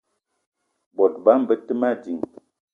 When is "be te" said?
1.47-1.73